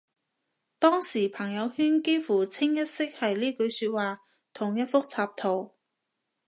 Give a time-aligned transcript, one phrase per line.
[0.79, 5.75] 當時朋友圈幾乎清一色係呢句說話同一幅插圖